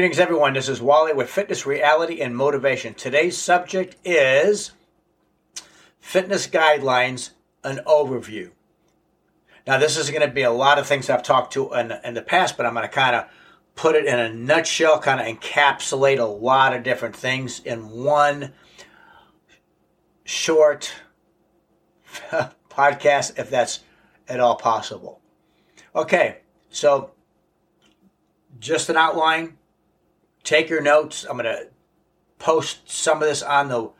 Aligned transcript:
Greetings, 0.00 0.18
everyone. 0.18 0.54
This 0.54 0.70
is 0.70 0.80
Wally 0.80 1.12
with 1.12 1.28
Fitness 1.28 1.66
Reality 1.66 2.22
and 2.22 2.34
Motivation. 2.34 2.94
Today's 2.94 3.36
subject 3.36 3.96
is 4.02 4.72
fitness 5.98 6.46
guidelines, 6.46 7.32
an 7.62 7.82
overview. 7.86 8.48
Now, 9.66 9.76
this 9.76 9.98
is 9.98 10.08
going 10.08 10.26
to 10.26 10.32
be 10.32 10.40
a 10.40 10.50
lot 10.50 10.78
of 10.78 10.86
things 10.86 11.10
I've 11.10 11.22
talked 11.22 11.52
to 11.52 11.74
in, 11.74 11.92
in 12.02 12.14
the 12.14 12.22
past, 12.22 12.56
but 12.56 12.64
I'm 12.64 12.72
going 12.72 12.88
to 12.88 12.88
kind 12.88 13.14
of 13.14 13.26
put 13.74 13.94
it 13.94 14.06
in 14.06 14.18
a 14.18 14.32
nutshell, 14.32 15.00
kind 15.00 15.20
of 15.20 15.26
encapsulate 15.26 16.18
a 16.18 16.24
lot 16.24 16.74
of 16.74 16.82
different 16.82 17.14
things 17.14 17.60
in 17.60 17.90
one 17.90 18.54
short 20.24 20.94
podcast, 22.70 23.38
if 23.38 23.50
that's 23.50 23.80
at 24.30 24.40
all 24.40 24.56
possible. 24.56 25.20
Okay, 25.94 26.38
so 26.70 27.10
just 28.58 28.88
an 28.88 28.96
outline 28.96 29.58
take 30.44 30.68
your 30.68 30.80
notes. 30.80 31.24
I'm 31.28 31.36
going 31.36 31.44
to 31.44 31.68
post 32.38 32.90
some 32.90 33.22
of 33.22 33.28
this 33.28 33.42
on 33.42 33.68
the 33.68 33.90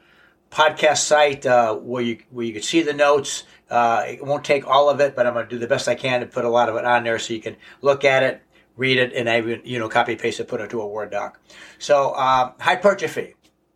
podcast 0.51 0.99
site 0.99 1.47
uh, 1.47 1.75
where 1.75 2.03
you 2.03 2.19
where 2.31 2.45
you 2.45 2.53
can 2.53 2.63
see 2.63 2.83
the 2.83 2.93
notes. 2.93 3.45
Uh, 3.69 4.05
it 4.09 4.25
won't 4.25 4.45
take 4.45 4.67
all 4.67 4.91
of 4.91 5.01
it, 5.01 5.15
but 5.15 5.27
I'm 5.27 5.35
going 5.35 5.47
to 5.47 5.51
do 5.51 5.59
the 5.59 5.69
best 5.69 5.87
I 5.87 5.95
can 5.95 6.21
to 6.21 6.27
put 6.27 6.45
a 6.45 6.49
lot 6.49 6.69
of 6.69 6.77
it 6.77 6.85
on 6.85 7.05
there 7.05 7.19
so 7.19 7.33
you 7.33 7.41
can 7.41 7.57
look 7.83 8.05
at 8.05 8.23
it, 8.25 8.43
read 8.77 8.99
it, 8.99 9.13
and 9.13 9.29
even 9.29 9.63
you 9.65 9.79
know 9.79 9.89
copy 9.89 10.17
paste 10.17 10.41
it, 10.41 10.49
put 10.49 10.61
it 10.61 10.65
into 10.65 10.81
a 10.81 10.87
Word 10.87 11.11
doc. 11.11 11.41
So 11.79 12.15
um, 12.17 12.53
hypertrophy. 12.59 13.35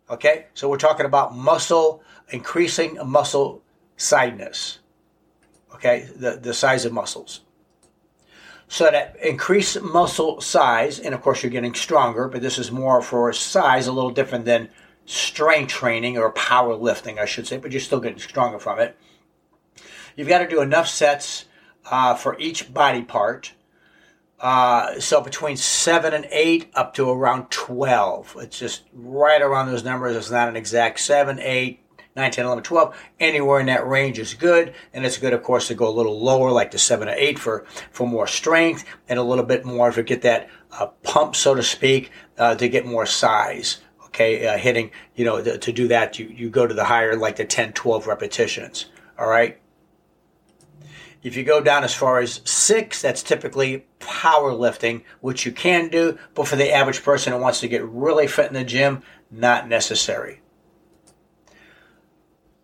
Okay, 0.09 0.47
so 0.53 0.69
we're 0.69 0.77
talking 0.77 1.05
about 1.05 1.35
muscle 1.35 2.03
increasing 2.29 2.97
muscle 3.05 3.63
sideness. 3.97 4.79
Okay, 5.73 6.09
the 6.15 6.31
the 6.31 6.53
size 6.53 6.85
of 6.85 6.91
muscles. 6.91 7.41
So 8.67 8.85
that 8.85 9.15
increase 9.21 9.79
muscle 9.79 10.41
size, 10.41 10.99
and 10.99 11.13
of 11.13 11.21
course 11.21 11.43
you're 11.43 11.51
getting 11.51 11.75
stronger, 11.75 12.27
but 12.27 12.41
this 12.41 12.57
is 12.57 12.71
more 12.71 13.01
for 13.01 13.31
size, 13.31 13.87
a 13.87 13.91
little 13.91 14.11
different 14.11 14.45
than 14.45 14.69
strength 15.05 15.71
training 15.71 16.17
or 16.17 16.31
power 16.31 16.75
lifting, 16.75 17.19
I 17.19 17.25
should 17.25 17.45
say, 17.45 17.57
but 17.57 17.71
you're 17.71 17.81
still 17.81 17.99
getting 17.99 18.19
stronger 18.19 18.59
from 18.59 18.79
it. 18.79 18.97
You've 20.15 20.27
got 20.27 20.39
to 20.39 20.47
do 20.47 20.61
enough 20.61 20.87
sets 20.87 21.45
uh, 21.85 22.15
for 22.15 22.37
each 22.39 22.73
body 22.73 23.03
part. 23.03 23.53
Uh, 24.39 24.99
so 24.99 25.21
between 25.21 25.57
seven 25.57 26.13
and 26.13 26.27
eight, 26.31 26.69
up 26.73 26.93
to 26.95 27.09
around 27.09 27.49
12. 27.51 28.37
It's 28.41 28.59
just 28.59 28.83
right 28.93 29.41
around 29.41 29.67
those 29.67 29.83
numbers. 29.83 30.15
It's 30.15 30.31
not 30.31 30.49
an 30.49 30.55
exact 30.55 30.99
seven, 30.99 31.39
eight, 31.39 31.84
9, 32.15 32.31
10, 32.31 32.45
11, 32.45 32.63
12. 32.63 32.95
Anywhere 33.19 33.59
in 33.59 33.65
that 33.65 33.85
range 33.85 34.19
is 34.19 34.33
good. 34.33 34.73
And 34.93 35.05
it's 35.05 35.17
good, 35.17 35.33
of 35.33 35.43
course, 35.43 35.67
to 35.67 35.75
go 35.75 35.87
a 35.87 35.91
little 35.91 36.19
lower, 36.19 36.51
like 36.51 36.71
the 36.71 36.79
7 36.79 37.09
or 37.09 37.13
8 37.13 37.37
for, 37.37 37.65
for 37.91 38.07
more 38.07 38.27
strength 38.27 38.85
and 39.09 39.19
a 39.19 39.23
little 39.23 39.43
bit 39.43 39.65
more 39.65 39.91
to 39.91 40.03
get 40.03 40.21
that 40.21 40.49
uh, 40.71 40.87
pump, 41.03 41.35
so 41.35 41.55
to 41.55 41.63
speak, 41.63 42.11
uh, 42.37 42.55
to 42.55 42.69
get 42.69 42.85
more 42.85 43.05
size. 43.05 43.81
Okay, 44.05 44.47
uh, 44.47 44.57
hitting, 44.57 44.91
you 45.15 45.25
know, 45.25 45.43
to, 45.43 45.57
to 45.57 45.73
do 45.73 45.89
that, 45.89 46.17
you, 46.17 46.27
you 46.27 46.49
go 46.49 46.65
to 46.65 46.73
the 46.73 46.85
higher, 46.85 47.17
like 47.17 47.35
the 47.35 47.43
10, 47.43 47.73
12 47.73 48.07
repetitions. 48.07 48.85
All 49.19 49.27
right. 49.27 49.59
If 51.21 51.35
you 51.35 51.43
go 51.43 51.59
down 51.59 51.83
as 51.83 51.93
far 51.93 52.19
as 52.19 52.39
six, 52.45 53.01
that's 53.01 53.23
typically 53.23 53.85
powerlifting, 53.99 55.03
which 55.19 55.45
you 55.45 55.51
can 55.51 55.89
do, 55.89 56.17
but 56.33 56.47
for 56.47 56.55
the 56.55 56.71
average 56.71 57.03
person 57.03 57.33
who 57.33 57.39
wants 57.39 57.59
to 57.61 57.67
get 57.67 57.83
really 57.83 58.27
fit 58.27 58.47
in 58.47 58.53
the 58.53 58.63
gym, 58.63 59.01
not 59.31 59.67
necessary. 59.67 60.39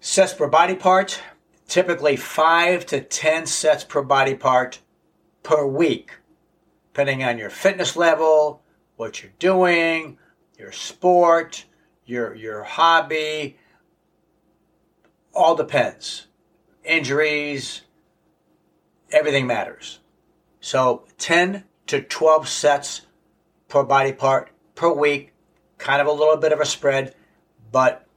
Sets 0.04 0.34
per 0.34 0.48
body 0.48 0.74
part, 0.74 1.22
typically 1.68 2.16
five 2.16 2.88
to 2.88 3.02
10 3.02 3.46
sets 3.46 3.84
per 3.84 4.02
body 4.02 4.34
part 4.34 4.80
per 5.44 5.64
week, 5.64 6.14
depending 6.92 7.24
on 7.24 7.38
your 7.38 7.52
fitness 7.52 7.96
level, 7.96 8.64
what 8.96 9.22
you're 9.22 9.32
doing, 9.38 10.18
your 10.58 10.72
sport, 10.72 11.66
your, 12.04 12.34
your 12.34 12.64
hobby, 12.64 13.60
all 15.36 15.54
depends. 15.54 16.26
Injuries, 16.84 17.82
everything 19.12 19.46
matters. 19.46 20.00
So 20.62 21.04
10 21.20 21.64
to 21.86 22.02
12 22.02 22.48
sets 22.48 23.02
per 23.68 23.84
body 23.84 24.14
part 24.14 24.50
per 24.74 24.92
week, 24.92 25.34
kind 25.78 26.02
of 26.02 26.08
a 26.08 26.12
little 26.12 26.38
bit 26.38 26.54
of 26.54 26.60
a 26.60 26.66
spread, 26.66 27.14
but 27.72 28.08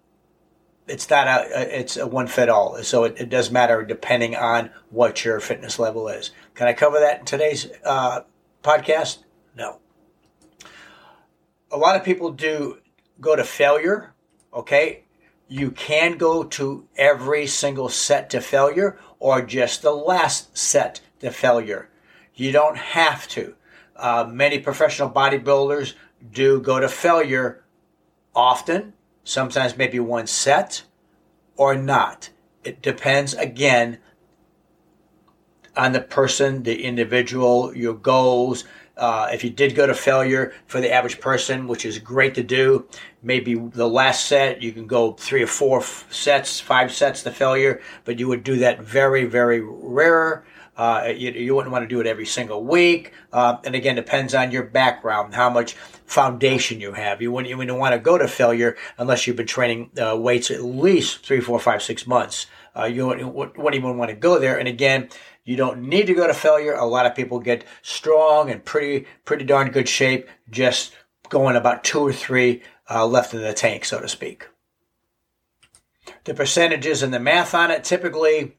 it's 0.87 1.09
not 1.09 1.27
a 1.27 1.81
it's 1.81 1.97
a 1.97 2.07
one 2.07 2.27
fit 2.27 2.49
all. 2.49 2.83
So 2.83 3.05
it, 3.05 3.17
it, 3.19 3.31
does 3.31 3.51
matter 3.51 3.83
depending 3.83 4.37
on 4.37 4.71
what 4.91 5.25
your 5.25 5.41
fitness 5.41 5.79
level 5.79 6.09
is. 6.09 6.31
Can 6.55 6.69
I 6.69 6.73
cover 6.73 7.01
that 7.01 7.21
in 7.21 7.25
today's 7.25 7.69
uh, 7.85 8.21
podcast? 8.63 9.19
No. 9.57 9.79
A 11.71 11.77
lot 11.77 11.97
of 11.97 12.05
people 12.05 12.31
do 12.31 12.79
go 13.21 13.35
to 13.35 13.45
failure. 13.45 14.15
Okay, 14.53 15.05
you 15.49 15.71
can 15.71 16.17
go 16.17 16.45
to 16.45 16.87
every 16.97 17.47
single 17.47 17.89
set 17.89 18.31
to 18.31 18.41
failure 18.41 18.99
or 19.19 19.43
just 19.43 19.83
the 19.83 19.91
last 19.91 20.57
set 20.57 21.01
to 21.21 21.31
failure. 21.31 21.89
You 22.35 22.53
don't 22.53 22.77
have 22.77 23.27
to. 23.29 23.55
Uh, 23.97 24.29
many 24.31 24.59
professional 24.59 25.11
bodybuilders 25.11 25.95
do 26.33 26.61
go 26.61 26.81
to 26.81 26.89
failure 26.89 27.65
often 28.35 28.93
sometimes 29.25 29.77
maybe 29.77 29.99
one 29.99 30.27
set 30.27 30.85
or 31.57 31.75
not. 31.75 32.31
It 32.63 32.81
depends 32.83 33.35
again 33.35 33.99
on 35.77 35.93
the 35.93 36.01
person, 36.01 36.63
the 36.63 36.85
individual, 36.85 37.77
your 37.77 37.95
goals. 37.95 38.65
Uh, 38.97 39.29
if 39.33 39.43
you 39.43 39.51
did 39.51 39.75
go 39.75 39.87
to 39.87 39.95
failure 39.95 40.53
for 40.67 40.81
the 40.81 40.93
average 40.93 41.21
person, 41.21 41.67
which 41.67 41.85
is 41.85 41.99
great 41.99 42.35
to 42.35 42.43
do, 42.43 42.87
maybe 43.23 43.55
the 43.55 43.89
last 43.89 44.27
set 44.27 44.63
you 44.63 44.73
can 44.73 44.87
go 44.87 45.13
three 45.13 45.43
or 45.43 45.49
four 45.49 45.83
sets, 46.11 46.61
five 46.61 46.93
sets 46.93 47.23
to 47.23 47.31
failure, 47.31 47.81
but 48.05 48.19
you 48.19 48.29
would 48.29 48.45
do 48.45 48.57
that 48.57 48.81
very, 48.81 49.25
very 49.25 49.61
rare. 49.61 50.45
Uh, 50.77 51.13
you, 51.15 51.31
you, 51.31 51.55
wouldn't 51.55 51.73
want 51.73 51.85
to 51.85 51.89
do 51.89 52.01
it 52.01 52.07
every 52.07 52.27
single 52.27 52.65
week. 52.65 53.13
Uh, 53.33 53.57
and 53.65 53.77
again, 53.77 53.95
depends 53.95 54.35
on 54.35 54.51
your 54.51 54.65
background, 54.65 55.33
how 55.33 55.49
much 55.49 55.75
foundation 56.07 56.81
you 56.81 56.93
have. 56.93 57.23
You 57.23 57.31
wouldn't, 57.31 57.49
you 57.49 57.57
wouldn't 57.57 57.79
want 57.79 57.95
to 57.95 57.99
go 58.01 58.19
to 58.19 58.27
failure 58.27 58.77
unless 58.99 59.27
you've 59.27 59.37
been 59.37 59.47
training 59.47 59.91
uh, 60.01 60.17
weights 60.17 60.51
at 60.51 60.63
least 60.63 61.25
three, 61.25 61.41
four, 61.41 61.61
five, 61.61 61.81
six 61.81 62.09
months. 62.09 62.47
Uh, 62.77 62.85
you 62.85 63.07
wouldn't, 63.07 63.33
wouldn't 63.35 63.75
even 63.75 63.97
want 63.97 64.11
to 64.11 64.17
go 64.17 64.41
there. 64.41 64.59
And 64.59 64.67
again, 64.67 65.09
you 65.45 65.57
don't 65.57 65.83
need 65.83 66.07
to 66.07 66.15
go 66.15 66.27
to 66.27 66.35
failure. 66.35 66.75
A 66.75 66.87
lot 66.87 67.07
of 67.07 67.15
people 67.15 67.39
get 67.39 67.65
strong 67.83 68.51
and 68.51 68.65
pretty, 68.65 69.07
pretty 69.25 69.45
darn 69.45 69.71
good 69.71 69.89
shape 69.89 70.29
just 70.51 70.95
going 71.29 71.57
about 71.57 71.85
two 71.85 72.01
or 72.01 72.13
three 72.13 72.63
uh, 72.91 73.07
left 73.07 73.35
in 73.35 73.41
the 73.41 73.53
tank, 73.53 73.85
so 73.85 74.01
to 74.01 74.09
speak. 74.09 74.49
The 76.25 76.35
percentages 76.35 77.03
and 77.03 77.13
the 77.13 77.21
math 77.21 77.55
on 77.55 77.71
it 77.71 77.85
typically 77.85 78.57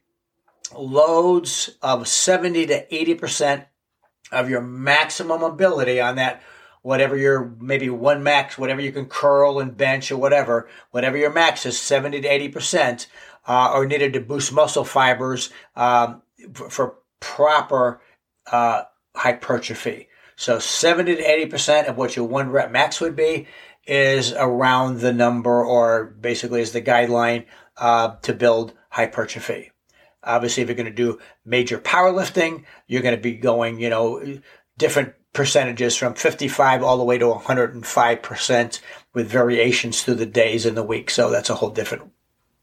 loads 0.75 1.71
of 1.81 2.07
70 2.07 2.67
to 2.67 2.87
80% 2.87 3.65
of 4.31 4.49
your 4.49 4.61
maximum 4.61 5.43
ability 5.43 5.99
on 5.99 6.15
that 6.15 6.41
whatever 6.81 7.17
your 7.17 7.55
maybe 7.59 7.89
one 7.89 8.23
max 8.23 8.57
whatever 8.57 8.81
you 8.81 8.91
can 8.91 9.05
curl 9.05 9.59
and 9.59 9.77
bench 9.77 10.11
or 10.11 10.17
whatever 10.17 10.67
whatever 10.91 11.17
your 11.17 11.31
max 11.31 11.65
is 11.65 11.79
70 11.79 12.21
to 12.21 12.27
80% 12.27 13.07
uh, 13.47 13.51
are 13.51 13.85
needed 13.85 14.13
to 14.13 14.19
boost 14.19 14.51
muscle 14.51 14.83
fibers 14.83 15.51
um, 15.75 16.21
for, 16.53 16.95
proper 17.21 18.01
uh, 18.51 18.83
hypertrophy 19.15 20.07
so 20.35 20.59
70 20.59 21.15
to 21.15 21.23
80% 21.23 21.87
of 21.87 21.97
what 21.97 22.15
your 22.15 22.27
one 22.27 22.49
rep 22.51 22.69
max 22.71 23.01
would 23.01 23.15
be 23.15 23.47
is 23.87 24.33
around 24.33 24.99
the 24.99 25.13
number 25.13 25.63
or 25.65 26.05
basically 26.05 26.61
is 26.61 26.71
the 26.71 26.81
guideline 26.81 27.45
uh, 27.77 28.15
to 28.17 28.33
build 28.33 28.73
hypertrophy 28.89 29.71
Obviously, 30.25 30.63
if 30.63 30.69
you're 30.69 30.75
going 30.75 30.85
to 30.87 30.91
do 30.91 31.19
major 31.45 31.77
powerlifting, 31.77 32.63
you're 32.87 33.03
going 33.03 33.15
to 33.15 33.21
be 33.21 33.35
going, 33.35 33.79
you 33.79 33.89
know, 33.89 34.39
different 34.77 35.13
percentages 35.33 35.95
from 35.95 36.15
55 36.15 36.81
all 36.81 36.97
the 36.97 37.03
way 37.03 37.17
to 37.17 37.25
105% 37.25 38.79
with 39.13 39.29
variations 39.29 40.01
through 40.01 40.15
the 40.15 40.25
days 40.25 40.65
and 40.65 40.75
the 40.75 40.83
week. 40.83 41.09
So 41.11 41.29
that's 41.29 41.49
a 41.49 41.55
whole 41.55 41.69
different 41.69 42.11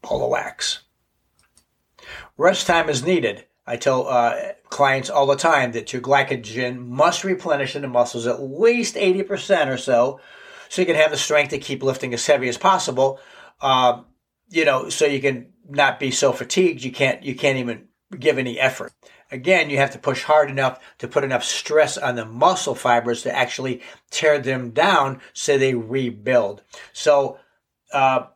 ball 0.01 0.23
of 0.23 0.29
wax. 0.29 0.81
Rest 2.37 2.67
time 2.67 2.89
is 2.89 3.03
needed. 3.03 3.45
I 3.65 3.77
tell 3.77 4.07
uh, 4.07 4.53
clients 4.69 5.09
all 5.09 5.25
the 5.25 5.35
time 5.35 5.71
that 5.71 5.93
your 5.93 6.01
glycogen 6.01 6.85
must 6.85 7.23
replenish 7.23 7.75
in 7.75 7.81
the 7.81 7.87
muscles 7.87 8.27
at 8.27 8.41
least 8.41 8.95
80% 8.95 9.67
or 9.67 9.77
so, 9.77 10.19
so 10.69 10.81
you 10.81 10.85
can 10.85 10.95
have 10.95 11.11
the 11.11 11.17
strength 11.17 11.51
to 11.51 11.59
keep 11.59 11.83
lifting 11.83 12.13
as 12.13 12.25
heavy 12.25 12.49
as 12.49 12.57
possible. 12.57 13.19
Uh, 13.61 14.01
you 14.49 14.65
know, 14.65 14.89
so 14.89 15.05
you 15.05 15.21
can 15.21 15.53
not 15.69 15.99
be 15.99 16.11
so 16.11 16.33
fatigued 16.33 16.83
you 16.83 16.91
can't 16.91 17.23
you 17.23 17.35
can't 17.35 17.57
even 17.57 17.87
give 18.19 18.37
any 18.37 18.59
effort. 18.59 18.91
Again, 19.31 19.69
you 19.69 19.77
have 19.77 19.91
to 19.91 19.99
push 19.99 20.23
hard 20.23 20.49
enough 20.49 20.79
to 20.99 21.07
put 21.07 21.23
enough 21.23 21.43
stress 21.43 21.97
on 21.97 22.15
the 22.15 22.25
muscle 22.25 22.75
fibers 22.75 23.23
to 23.23 23.35
actually 23.35 23.81
tear 24.11 24.37
them 24.37 24.71
down 24.71 25.21
so 25.33 25.57
they 25.57 25.73
rebuild. 25.73 26.61
So, 26.91 27.39
uh, 27.91 28.27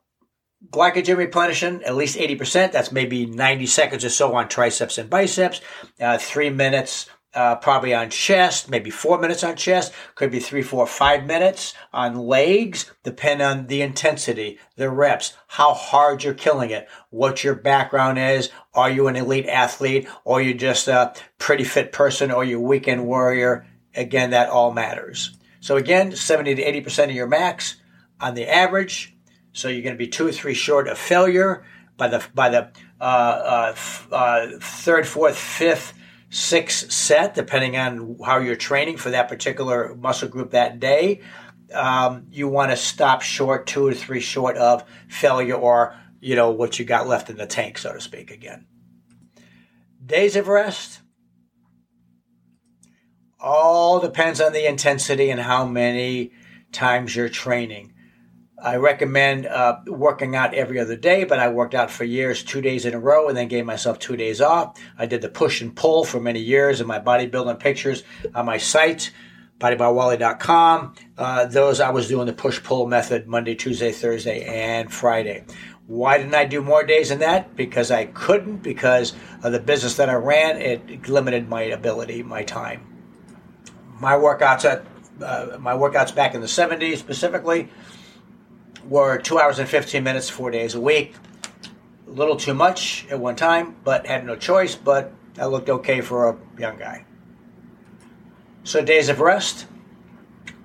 glycogen 0.69 1.17
replenishing 1.17 1.83
at 1.83 1.95
least 1.95 2.17
80%. 2.17 2.71
That's 2.71 2.91
maybe 2.91 3.25
90 3.25 3.65
seconds 3.65 4.03
or 4.03 4.09
so 4.09 4.35
on 4.35 4.49
triceps 4.49 4.97
and 4.97 5.09
biceps, 5.09 5.61
uh, 5.99 6.17
three 6.17 6.49
minutes 6.49 7.07
uh, 7.37 7.55
probably 7.55 7.93
on 7.93 8.09
chest, 8.09 8.67
maybe 8.67 8.89
four 8.89 9.19
minutes 9.19 9.43
on 9.43 9.55
chest, 9.55 9.93
could 10.15 10.31
be 10.31 10.39
three, 10.39 10.63
four, 10.63 10.87
five 10.87 11.25
minutes 11.25 11.75
on 11.93 12.15
legs, 12.15 12.91
depend 13.03 13.43
on 13.43 13.67
the 13.67 13.83
intensity, 13.83 14.57
the 14.75 14.89
reps, 14.89 15.33
how 15.47 15.73
hard 15.73 16.23
you're 16.23 16.33
killing 16.33 16.71
it, 16.71 16.87
what 17.11 17.43
your 17.43 17.53
background 17.53 18.17
is. 18.17 18.49
Are 18.73 18.89
you 18.89 19.07
an 19.07 19.15
elite 19.15 19.45
athlete 19.45 20.07
or 20.23 20.41
you 20.41 20.55
just 20.55 20.87
a 20.87 21.13
pretty 21.37 21.63
fit 21.63 21.91
person 21.91 22.31
or 22.31 22.43
you 22.43 22.59
weekend 22.59 23.05
warrior? 23.05 23.67
Again, 23.93 24.31
that 24.31 24.49
all 24.49 24.73
matters. 24.73 25.37
So 25.59 25.77
again, 25.77 26.15
70 26.15 26.55
to 26.55 26.81
80% 26.81 27.05
of 27.05 27.11
your 27.11 27.27
max 27.27 27.75
on 28.19 28.33
the 28.33 28.47
average. 28.47 29.15
So 29.57 29.69
you're 29.69 29.81
going 29.81 29.95
to 29.95 29.97
be 29.97 30.07
two 30.07 30.27
or 30.27 30.31
three 30.31 30.53
short 30.53 30.87
of 30.87 30.99
failure 30.99 31.65
by 31.97 32.09
the, 32.09 32.23
by 32.35 32.49
the 32.49 32.71
uh, 33.01 33.03
uh, 33.03 33.75
uh, 34.11 34.47
third, 34.61 35.07
fourth, 35.07 35.35
fifth, 35.35 35.95
sixth 36.29 36.91
set, 36.91 37.33
depending 37.33 37.75
on 37.75 38.19
how 38.23 38.37
you're 38.37 38.55
training 38.55 38.97
for 38.97 39.09
that 39.09 39.27
particular 39.27 39.95
muscle 39.95 40.29
group 40.29 40.51
that 40.51 40.79
day. 40.79 41.21
Um, 41.73 42.27
you 42.29 42.47
want 42.47 42.69
to 42.69 42.77
stop 42.77 43.23
short, 43.23 43.65
two 43.65 43.87
or 43.87 43.95
three 43.95 44.19
short 44.19 44.57
of 44.57 44.83
failure 45.07 45.55
or, 45.55 45.95
you 46.19 46.35
know, 46.35 46.51
what 46.51 46.77
you 46.77 46.85
got 46.85 47.07
left 47.07 47.31
in 47.31 47.37
the 47.37 47.47
tank, 47.47 47.79
so 47.79 47.93
to 47.93 47.99
speak, 47.99 48.29
again. 48.29 48.67
Days 50.05 50.35
of 50.35 50.47
rest. 50.47 51.01
All 53.39 53.99
depends 53.99 54.39
on 54.39 54.53
the 54.53 54.69
intensity 54.69 55.31
and 55.31 55.41
how 55.41 55.65
many 55.65 56.31
times 56.71 57.15
you're 57.15 57.27
training. 57.27 57.95
I 58.59 58.77
recommend 58.77 59.45
uh, 59.45 59.81
working 59.85 60.35
out 60.35 60.55
every 60.55 60.79
other 60.79 60.95
day, 60.95 61.25
but 61.25 61.37
I 61.37 61.47
worked 61.47 61.75
out 61.75 61.91
for 61.91 62.03
years, 62.03 62.43
two 62.43 62.59
days 62.59 62.85
in 62.85 62.95
a 62.95 62.99
row, 62.99 63.27
and 63.27 63.37
then 63.37 63.47
gave 63.47 63.65
myself 63.65 63.99
two 63.99 64.17
days 64.17 64.41
off. 64.41 64.79
I 64.97 65.05
did 65.05 65.21
the 65.21 65.29
push 65.29 65.61
and 65.61 65.75
pull 65.75 66.03
for 66.03 66.19
many 66.19 66.39
years 66.39 66.81
in 66.81 66.87
my 66.87 66.99
bodybuilding 66.99 67.59
pictures 67.59 68.03
on 68.33 68.47
my 68.47 68.57
site, 68.57 69.11
bodybywally.com. 69.59 70.95
Uh, 71.19 71.45
those 71.45 71.79
I 71.79 71.91
was 71.91 72.07
doing 72.07 72.25
the 72.25 72.33
push 72.33 72.61
pull 72.63 72.87
method 72.87 73.27
Monday, 73.27 73.53
Tuesday, 73.53 73.91
Thursday, 73.91 74.43
and 74.43 74.91
Friday. 74.91 75.45
Why 75.85 76.17
didn't 76.17 76.35
I 76.35 76.45
do 76.45 76.61
more 76.61 76.83
days 76.83 77.09
than 77.09 77.19
that? 77.19 77.55
Because 77.55 77.91
I 77.91 78.05
couldn't, 78.05 78.57
because 78.57 79.13
of 79.43 79.51
the 79.51 79.59
business 79.59 79.97
that 79.97 80.09
I 80.09 80.15
ran, 80.15 80.59
it 80.59 81.07
limited 81.07 81.47
my 81.47 81.61
ability, 81.61 82.23
my 82.23 82.43
time. 82.43 82.87
My 83.99 84.13
workouts 84.13 84.65
at 84.65 84.83
uh, 85.23 85.57
my 85.59 85.73
workouts 85.73 86.13
back 86.13 86.35
in 86.35 86.41
the 86.41 86.47
70s 86.47 86.97
specifically 86.97 87.69
were 88.87 89.17
two 89.17 89.39
hours 89.39 89.59
and 89.59 89.67
15 89.67 90.03
minutes, 90.03 90.29
four 90.29 90.51
days 90.51 90.75
a 90.75 90.81
week. 90.81 91.15
A 92.07 92.11
little 92.11 92.37
too 92.37 92.53
much 92.53 93.05
at 93.09 93.19
one 93.19 93.35
time, 93.35 93.75
but 93.83 94.07
had 94.07 94.25
no 94.25 94.35
choice, 94.35 94.75
but 94.75 95.11
that 95.35 95.51
looked 95.51 95.69
okay 95.69 96.01
for 96.01 96.29
a 96.29 96.37
young 96.59 96.77
guy. 96.77 97.05
So, 98.63 98.81
days 98.83 99.09
of 99.09 99.19
rest. 99.19 99.67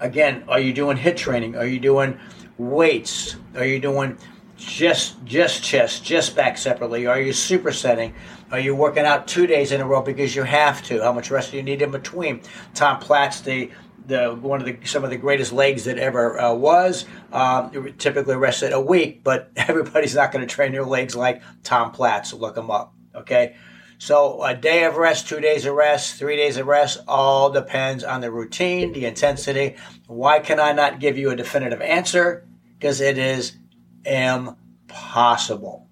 Again, 0.01 0.45
are 0.49 0.59
you 0.59 0.73
doing 0.73 0.97
HIIT 0.97 1.17
training? 1.17 1.57
Are 1.57 1.67
you 1.67 1.79
doing 1.79 2.19
weights? 2.59 3.37
Are 3.55 3.65
you 3.65 3.79
doing 3.79 4.19
just 4.57 5.25
just 5.25 5.63
chest, 5.63 6.05
just 6.05 6.37
back 6.37 6.57
separately? 6.57 7.07
Are 7.07 7.21
you 7.21 7.33
supersetting? 7.33 8.13
Are 8.51 8.59
you 8.59 8.75
working 8.75 9.05
out 9.05 9.27
two 9.27 9.47
days 9.47 9.73
in 9.73 9.81
a 9.81 9.87
row 9.87 10.03
because 10.03 10.35
you 10.37 10.43
have 10.43 10.83
to? 10.85 11.03
How 11.03 11.13
much 11.13 11.31
rest 11.31 11.51
do 11.53 11.57
you 11.57 11.63
need 11.63 11.83
in 11.83 11.91
between? 11.91 12.43
Tom 12.75 12.99
Platz, 12.99 13.41
the 13.41 13.71
the 14.07 14.35
one 14.35 14.61
of 14.61 14.67
the 14.67 14.79
some 14.85 15.05
of 15.05 15.11
the 15.11 15.17
greatest 15.17 15.53
legs 15.53 15.85
that 15.85 15.99
ever 15.99 16.41
uh, 16.41 16.55
was. 16.55 17.05
Um, 17.33 17.95
typically 17.99 18.37
rested 18.37 18.73
a 18.73 18.81
week, 18.81 19.23
but 19.25 19.51
everybody's 19.57 20.15
not 20.15 20.33
going 20.33 20.47
to 20.47 20.53
train 20.53 20.73
their 20.73 20.85
legs 20.85 21.15
like 21.15 21.43
Tom 21.63 21.93
Platz. 21.93 22.31
So 22.31 22.37
look 22.37 22.57
him 22.57 22.71
up. 22.71 22.95
Okay. 23.15 23.57
So 23.99 24.43
a 24.43 24.53
day 24.57 24.83
of 24.83 24.97
rest, 24.97 25.29
two 25.29 25.39
days 25.39 25.65
of 25.65 25.75
rest, 25.75 26.17
three 26.17 26.37
days 26.37 26.57
of 26.57 26.67
rest, 26.67 26.99
all 27.07 27.51
depends 27.51 28.03
on 28.03 28.21
the 28.21 28.33
routine, 28.33 28.93
the 28.93 29.07
intensity. 29.07 29.77
Why 30.09 30.41
can 30.41 30.59
I 30.59 30.73
not 30.73 30.99
give 30.99 31.17
you 31.17 31.31
a 31.31 31.37
definitive 31.37 31.81
answer? 31.81 32.45
Because 32.77 33.01
it 33.01 33.17
is 33.17 33.57
impossible. 34.05 35.87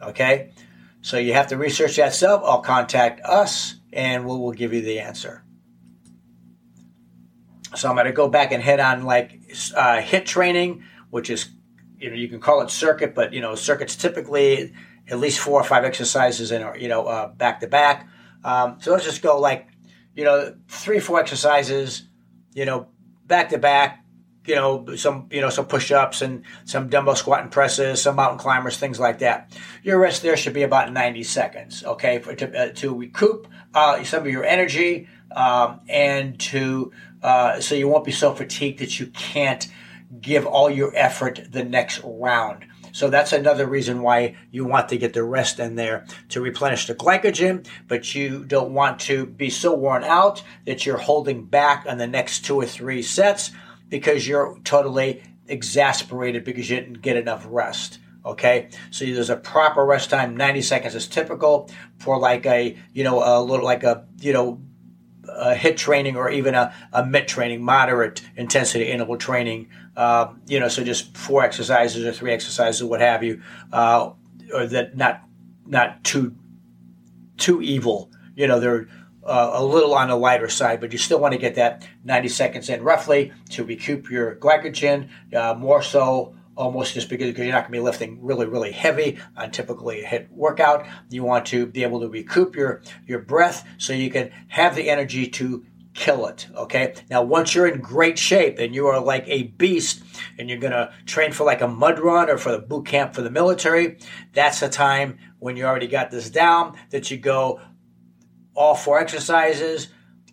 Okay. 0.00 0.52
So 1.02 1.18
you 1.18 1.32
have 1.32 1.48
to 1.48 1.56
research 1.56 1.96
that 1.96 2.14
self. 2.14 2.42
I'll 2.44 2.60
contact 2.60 3.20
us 3.24 3.74
and 3.92 4.24
we 4.24 4.36
will 4.36 4.52
give 4.52 4.72
you 4.72 4.82
the 4.82 5.00
answer. 5.00 5.42
So 7.76 7.88
I'm 7.88 7.94
going 7.94 8.06
to 8.06 8.12
go 8.12 8.28
back 8.28 8.52
and 8.52 8.62
head 8.62 8.80
on 8.80 9.04
like 9.04 9.40
uh, 9.76 9.98
HIIT 9.98 10.24
training, 10.24 10.84
which 11.10 11.30
is, 11.30 11.48
you 11.98 12.10
know, 12.10 12.16
you 12.16 12.28
can 12.28 12.40
call 12.40 12.62
it 12.62 12.70
circuit, 12.70 13.14
but, 13.14 13.32
you 13.32 13.40
know, 13.40 13.54
circuits 13.54 13.96
typically 13.96 14.72
at 15.10 15.18
least 15.18 15.38
four 15.38 15.60
or 15.60 15.64
five 15.64 15.84
exercises 15.84 16.52
in, 16.52 16.62
or 16.62 16.76
you 16.76 16.88
know, 16.88 17.06
uh, 17.06 17.28
back 17.28 17.60
to 17.60 17.66
back. 17.66 18.08
Um, 18.44 18.78
so 18.80 18.92
let's 18.92 19.04
just 19.04 19.22
go 19.22 19.40
like, 19.40 19.68
you 20.14 20.24
know, 20.24 20.54
three, 20.68 21.00
four 21.00 21.20
exercises, 21.20 22.04
you 22.54 22.64
know, 22.64 22.88
back 23.26 23.50
to 23.50 23.58
back, 23.58 24.04
you 24.46 24.54
know, 24.54 24.96
some, 24.96 25.28
you 25.30 25.40
know, 25.40 25.50
some 25.50 25.66
push 25.66 25.90
ups 25.90 26.22
and 26.22 26.44
some 26.64 26.88
dumbbell 26.88 27.16
squat 27.16 27.42
and 27.42 27.50
presses, 27.50 28.02
some 28.02 28.16
mountain 28.16 28.38
climbers, 28.38 28.76
things 28.76 28.98
like 28.98 29.18
that. 29.18 29.56
Your 29.82 29.98
rest 29.98 30.22
there 30.22 30.36
should 30.36 30.54
be 30.54 30.62
about 30.62 30.92
90 30.92 31.22
seconds, 31.22 31.84
okay, 31.84 32.18
for, 32.18 32.34
to, 32.34 32.58
uh, 32.58 32.72
to 32.74 32.94
recoup 32.94 33.46
uh, 33.74 34.02
some 34.04 34.20
of 34.20 34.32
your 34.32 34.44
energy 34.44 35.08
um, 35.34 35.80
and 35.88 36.38
to 36.40 36.92
uh, 37.22 37.60
so 37.60 37.74
you 37.74 37.88
won't 37.88 38.04
be 38.04 38.12
so 38.12 38.34
fatigued 38.34 38.78
that 38.80 38.98
you 38.98 39.06
can't 39.06 39.68
give 40.20 40.46
all 40.46 40.70
your 40.70 40.92
effort 40.94 41.40
the 41.50 41.64
next 41.64 42.00
round. 42.04 42.64
So 42.92 43.10
that's 43.10 43.32
another 43.32 43.66
reason 43.66 44.02
why 44.02 44.36
you 44.50 44.64
want 44.64 44.88
to 44.88 44.98
get 44.98 45.12
the 45.12 45.22
rest 45.22 45.60
in 45.60 45.76
there 45.76 46.06
to 46.30 46.40
replenish 46.40 46.86
the 46.86 46.94
glycogen, 46.94 47.66
but 47.86 48.14
you 48.14 48.44
don't 48.44 48.72
want 48.72 49.00
to 49.02 49.26
be 49.26 49.50
so 49.50 49.74
worn 49.74 50.04
out 50.04 50.42
that 50.66 50.86
you're 50.86 50.98
holding 50.98 51.44
back 51.44 51.84
on 51.88 51.98
the 51.98 52.06
next 52.06 52.44
two 52.44 52.56
or 52.56 52.66
three 52.66 53.02
sets 53.02 53.50
because 53.88 54.26
you're 54.26 54.58
totally 54.64 55.22
exasperated 55.46 56.44
because 56.44 56.68
you 56.70 56.76
didn't 56.80 57.02
get 57.02 57.16
enough 57.16 57.46
rest. 57.48 57.98
Okay, 58.24 58.68
so 58.90 59.04
there's 59.04 59.30
a 59.30 59.36
proper 59.36 59.84
rest 59.84 60.10
time. 60.10 60.36
90 60.36 60.60
seconds 60.62 60.94
is 60.94 61.06
typical 61.06 61.70
for 61.98 62.18
like 62.18 62.44
a 62.46 62.76
you 62.92 63.04
know 63.04 63.22
a 63.22 63.40
little 63.40 63.64
like 63.64 63.84
a 63.84 64.06
you 64.20 64.32
know 64.32 64.60
a 65.28 65.54
HIIT 65.54 65.76
training 65.76 66.16
or 66.16 66.30
even 66.30 66.54
a, 66.54 66.72
a 66.92 67.00
MIT 67.00 67.26
training, 67.26 67.62
moderate 67.62 68.22
intensity 68.36 68.90
interval 68.90 69.16
training. 69.16 69.68
Uh, 69.96 70.32
you 70.46 70.60
know, 70.60 70.68
so 70.68 70.84
just 70.84 71.16
four 71.16 71.42
exercises 71.42 72.04
or 72.04 72.12
three 72.12 72.32
exercises, 72.32 72.82
what 72.82 73.00
have 73.00 73.22
you, 73.22 73.42
uh, 73.72 74.10
or 74.54 74.66
that 74.66 74.96
not 74.96 75.22
not 75.66 76.02
too 76.04 76.34
too 77.36 77.62
evil. 77.62 78.10
You 78.34 78.46
know, 78.46 78.60
they're 78.60 78.88
uh, 79.24 79.50
a 79.54 79.64
little 79.64 79.94
on 79.94 80.08
the 80.08 80.16
lighter 80.16 80.48
side, 80.48 80.80
but 80.80 80.92
you 80.92 80.98
still 80.98 81.18
want 81.18 81.32
to 81.32 81.38
get 81.38 81.56
that 81.56 81.86
90 82.04 82.28
seconds 82.28 82.68
in 82.68 82.82
roughly 82.82 83.32
to 83.50 83.64
recoup 83.64 84.10
your 84.10 84.36
glycogen. 84.36 85.08
Uh, 85.34 85.54
more 85.54 85.82
so 85.82 86.34
almost 86.58 86.92
just 86.92 87.08
because, 87.08 87.28
because 87.28 87.44
you're 87.44 87.54
not 87.54 87.62
going 87.62 87.72
to 87.72 87.78
be 87.78 87.80
lifting 87.80 88.18
really, 88.20 88.44
really 88.44 88.72
heavy 88.72 89.18
on 89.36 89.50
typically 89.52 90.02
a 90.02 90.06
HIIT 90.06 90.28
workout. 90.30 90.86
You 91.08 91.22
want 91.22 91.46
to 91.46 91.66
be 91.66 91.84
able 91.84 92.00
to 92.00 92.08
recoup 92.08 92.56
your, 92.56 92.82
your 93.06 93.20
breath 93.20 93.66
so 93.78 93.92
you 93.92 94.10
can 94.10 94.32
have 94.48 94.74
the 94.74 94.90
energy 94.90 95.28
to 95.28 95.64
kill 95.94 96.26
it. 96.26 96.48
Okay. 96.54 96.94
Now, 97.08 97.22
once 97.22 97.54
you're 97.54 97.68
in 97.68 97.80
great 97.80 98.18
shape 98.18 98.58
and 98.58 98.74
you 98.74 98.88
are 98.88 99.00
like 99.00 99.24
a 99.28 99.44
beast 99.44 100.02
and 100.36 100.50
you're 100.50 100.58
going 100.58 100.72
to 100.72 100.92
train 101.06 101.30
for 101.30 101.44
like 101.44 101.60
a 101.60 101.68
mud 101.68 102.00
run 102.00 102.28
or 102.28 102.38
for 102.38 102.50
the 102.50 102.58
boot 102.58 102.86
camp 102.86 103.14
for 103.14 103.22
the 103.22 103.30
military, 103.30 103.98
that's 104.32 104.58
the 104.58 104.68
time 104.68 105.18
when 105.38 105.56
you 105.56 105.64
already 105.64 105.86
got 105.86 106.10
this 106.10 106.28
down 106.28 106.76
that 106.90 107.10
you 107.10 107.18
go 107.18 107.60
all 108.56 108.74
four 108.74 108.98
exercises, 108.98 109.88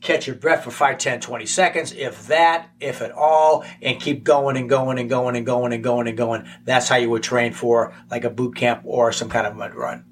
catch 0.06 0.28
your 0.28 0.36
breath 0.36 0.64
for 0.64 0.72
5, 0.72 0.98
10, 0.98 1.20
20 1.20 1.46
seconds, 1.46 1.92
if 1.92 2.28
that, 2.28 2.70
if 2.80 3.02
at 3.02 3.12
all, 3.12 3.66
and 3.82 4.00
keep 4.00 4.24
going 4.24 4.56
and 4.56 4.70
going 4.70 5.00
and 5.00 5.10
going 5.10 5.36
and 5.36 5.46
going 5.46 5.74
and 5.74 5.84
going 5.84 6.08
and 6.08 6.18
going. 6.18 6.48
That's 6.64 6.88
how 6.88 6.98
you 6.98 7.10
would 7.10 7.24
train 7.24 7.52
for 7.52 7.94
like 8.10 8.24
a 8.24 8.30
boot 8.30 8.56
camp 8.56 8.82
or 8.86 9.12
some 9.12 9.30
kind 9.30 9.48
of 9.48 9.56
mud 9.56 9.74
run. 9.74 10.06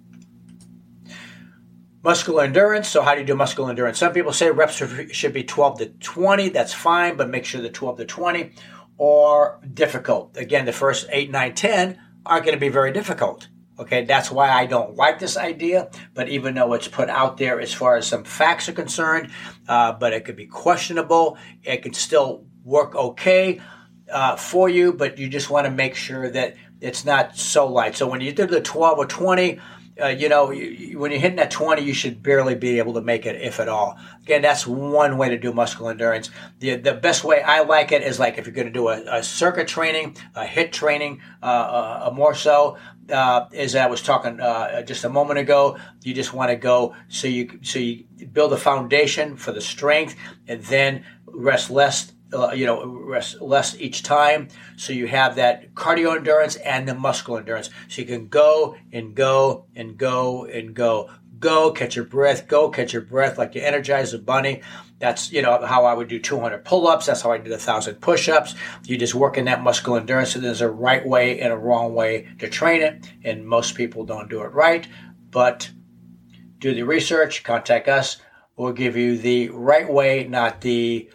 Muscular 2.03 2.43
endurance. 2.43 2.89
So, 2.89 3.01
how 3.01 3.13
do 3.13 3.21
you 3.21 3.25
do 3.25 3.35
muscular 3.35 3.69
endurance? 3.69 3.97
Some 3.97 4.12
people 4.12 4.33
say 4.33 4.51
reps 4.51 4.81
should 5.13 5.33
be 5.33 5.43
12 5.43 5.77
to 5.77 5.85
20. 5.85 6.50
That's 6.50 6.73
fine, 6.73 7.15
but 7.15 7.29
make 7.29 7.45
sure 7.45 7.62
the 7.62 7.69
12 7.69 7.97
to 8.00 8.05
20 8.05 8.51
are 9.00 9.62
difficult. 9.73 10.35
Again, 10.35 10.65
the 10.65 10.73
first 10.73 11.07
8, 11.09 11.31
9, 11.31 11.55
10 11.55 12.00
aren't 12.25 12.45
going 12.45 12.55
to 12.55 12.59
be 12.59 12.69
very 12.69 12.91
difficult. 12.91 13.47
Okay, 13.80 14.06
that's 14.06 14.30
why 14.30 14.50
I 14.50 14.65
don't 14.65 14.96
like 14.96 15.20
this 15.20 15.36
idea. 15.36 15.89
But 16.13 16.30
even 16.30 16.56
though 16.56 16.74
it's 16.74 16.88
put 16.88 17.10
out 17.10 17.38
there 17.38 17.60
as 17.60 17.74
far 17.74 17.98
as 17.98 18.06
some 18.06 18.24
facts 18.24 18.70
are 18.70 18.74
concerned, 18.74 19.32
uh, 19.68 19.94
but 19.94 20.13
it 20.13 20.25
could 20.25 20.36
be 20.36 20.46
questionable, 20.46 21.38
it 21.63 21.82
could 21.82 21.96
still 21.96 22.46
work 22.63 22.96
okay 22.96 23.62
uh, 24.12 24.36
for 24.36 24.70
you. 24.70 24.94
But 24.94 25.18
you 25.18 25.27
just 25.27 25.50
want 25.50 25.65
to 25.65 25.72
make 25.72 25.96
sure 25.96 26.30
that 26.30 26.56
it's 26.82 27.06
not 27.06 27.36
so 27.38 27.68
light. 27.68 27.96
So 27.96 28.08
when 28.08 28.22
you 28.22 28.32
do 28.32 28.46
the 28.46 28.62
12 28.62 29.00
or 29.00 29.06
20, 29.06 29.60
uh, 30.01 30.07
you 30.07 30.29
know, 30.29 30.51
you, 30.51 30.97
when 30.97 31.12
you're 31.12 31.19
hitting 31.19 31.38
that 31.38 31.51
20, 31.51 31.81
you 31.81 31.93
should 31.93 32.23
barely 32.23 32.55
be 32.55 32.79
able 32.79 32.93
to 32.93 33.01
make 33.01 33.25
it, 33.25 33.41
if 33.41 33.59
at 33.59 33.67
all. 33.69 33.97
Again, 34.23 34.41
that's 34.41 34.65
one 34.65 35.17
way 35.17 35.29
to 35.29 35.38
do 35.38 35.53
muscle 35.53 35.89
endurance. 35.89 36.29
The, 36.59 36.75
the 36.75 36.93
best 36.93 37.23
way 37.23 37.41
I 37.41 37.62
like 37.62 37.91
it 37.91 38.01
is 38.01 38.19
like 38.19 38.38
if 38.38 38.45
you're 38.45 38.55
going 38.55 38.67
to 38.67 38.73
do 38.73 38.88
a, 38.88 39.19
a 39.19 39.23
circuit 39.23 39.67
training, 39.67 40.17
a 40.35 40.45
HIIT 40.45 40.71
training, 40.71 41.21
uh, 41.41 42.05
uh, 42.07 42.12
more 42.13 42.33
so, 42.33 42.77
uh, 43.12 43.45
as 43.53 43.75
I 43.75 43.88
was 43.88 44.01
talking 44.01 44.39
uh, 44.39 44.81
just 44.83 45.03
a 45.03 45.09
moment 45.09 45.39
ago, 45.39 45.77
you 46.03 46.13
just 46.13 46.33
want 46.33 46.50
to 46.50 46.55
go 46.55 46.95
so 47.09 47.27
you 47.27 47.59
so 47.62 47.79
you 47.79 48.05
build 48.31 48.53
a 48.53 48.57
foundation 48.57 49.35
for 49.35 49.51
the 49.51 49.62
strength, 49.62 50.15
and 50.47 50.63
then 50.63 51.03
rest 51.25 51.69
less 51.69 52.13
uh, 52.34 52.52
you 52.52 52.66
know, 52.66 52.86
rest 52.86 53.42
less 53.42 53.80
each 53.80 54.04
time. 54.04 54.48
So 54.78 54.94
you 54.94 55.08
have 55.08 55.36
that 55.36 55.74
cardio 55.74 56.16
endurance 56.16 56.56
and 56.58 56.88
the 56.88 56.96
muscle 56.96 57.38
endurance. 57.38 57.70
So 57.88 58.02
you 58.02 58.08
can 58.08 58.28
go 58.28 58.75
and 58.92 59.16
go 59.16 59.66
and 59.75 59.98
go 59.98 60.46
and 60.46 60.74
go. 60.74 61.10
Go, 61.40 61.72
catch 61.72 61.98
your 61.98 62.06
breath, 62.06 62.48
go, 62.48 62.70
catch 62.70 62.94
your 62.94 63.02
breath 63.02 63.38
like 63.38 63.54
you 63.54 63.62
Energizer 63.62 64.24
bunny. 64.24 64.62
That's, 65.00 65.30
you 65.34 65.42
know, 65.42 65.66
how 65.66 65.84
I 65.84 65.94
would 65.94 66.08
do 66.08 66.18
200 66.18 66.63
pull 66.63 66.88
ups. 66.88 67.08
That's 67.08 67.22
how 67.22 67.34
I 67.34 67.38
did 67.38 67.48
a 67.48 67.56
1,000 67.56 67.96
push 67.96 68.30
ups. 68.30 68.56
You 68.86 68.98
just 68.98 69.13
work 69.13 69.38
in 69.38 69.46
that 69.46 69.62
muscle 69.62 69.98
endurance. 69.98 70.32
So 70.32 70.40
there's 70.40 70.62
a 70.62 70.70
right 70.70 71.06
way 71.06 71.42
and 71.42 71.52
a 71.52 71.58
wrong 71.58 71.94
way 71.94 72.30
to 72.40 72.48
train 72.48 72.82
it. 72.82 73.06
And 73.25 73.46
most 73.46 73.75
people 73.75 74.06
don't 74.06 74.30
do 74.30 74.42
it 74.44 74.54
right. 74.54 74.88
But 75.30 75.70
do 76.60 76.74
the 76.74 76.84
research, 76.84 77.44
contact 77.44 77.90
us. 77.90 78.18
We'll 78.56 78.72
give 78.72 78.96
you 78.96 79.18
the 79.18 79.50
right 79.50 79.92
way, 79.92 80.25
not 80.25 80.62
the 80.62 81.10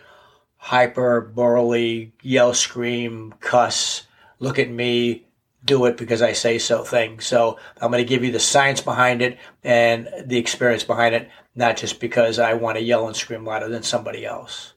hyperbole, 0.59 2.13
yell, 2.21 2.53
scream, 2.53 3.35
cuss, 3.41 4.07
look 4.39 4.59
at 4.59 4.71
me, 4.71 5.27
do 5.65 5.87
it 5.87 5.97
because 5.97 6.21
I 6.23 6.33
say 6.33 6.59
so 6.59 6.85
thing. 6.85 7.21
So 7.21 7.59
I'm 7.81 7.91
going 7.91 8.05
to 8.05 8.09
give 8.09 8.25
you 8.25 8.33
the 8.33 8.41
science 8.41 8.81
behind 8.81 9.23
it 9.23 9.39
and 9.65 10.09
the 10.25 10.37
experience 10.37 10.85
behind 10.85 11.15
it, 11.15 11.29
not 11.55 11.77
just 11.77 12.01
because 12.01 12.39
I 12.39 12.55
want 12.55 12.77
to 12.77 12.85
yell 12.85 13.07
and 13.07 13.17
scream 13.17 13.45
louder 13.45 13.69
than 13.69 13.83
somebody 13.83 14.25
else. 14.27 14.75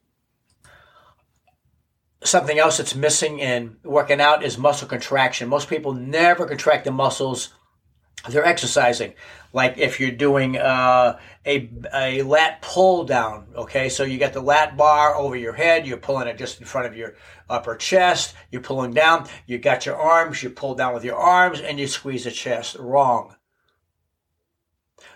Something 2.24 2.60
else 2.60 2.78
that's 2.78 2.96
missing 2.96 3.40
in 3.40 3.78
working 3.84 4.22
out 4.22 4.44
is 4.44 4.58
muscle 4.58 4.88
contraction. 4.88 5.50
Most 5.50 5.70
people 5.70 5.94
never 5.94 6.46
contract 6.46 6.86
the 6.86 6.92
muscles 6.92 7.50
they're 8.30 8.46
exercising. 8.46 9.14
Like 9.54 9.78
if 9.78 10.00
you're 10.00 10.12
doing 10.12 10.58
uh, 10.58 11.20
a, 11.46 11.70
a 11.94 12.22
lat 12.24 12.62
pull 12.62 13.04
down, 13.04 13.48
okay? 13.56 13.90
So 13.90 14.04
you 14.04 14.18
got 14.18 14.34
the 14.34 14.42
lat 14.42 14.78
bar 14.78 15.16
over 15.16 15.36
your 15.36 15.54
head, 15.54 15.86
you're 15.86 15.98
pulling 15.98 16.28
it 16.28 16.38
just 16.38 16.60
in 16.60 16.66
front 16.66 16.88
of 16.88 16.96
your 16.96 17.16
upper 17.50 17.76
chest, 17.76 18.34
you're 18.50 18.62
pulling 18.62 18.94
down, 18.94 19.28
you 19.46 19.58
got 19.58 19.86
your 19.86 19.98
arms, 19.98 20.42
you 20.42 20.50
pull 20.50 20.76
down 20.76 20.94
with 20.94 21.04
your 21.04 21.18
arms, 21.18 21.60
and 21.60 21.80
you 21.80 21.88
squeeze 21.88 22.24
the 22.24 22.32
chest. 22.32 22.78
Wrong. 22.80 23.36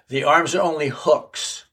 The 0.10 0.24
arms 0.24 0.54
are 0.54 0.62
only 0.62 0.90
hooks. 0.90 1.66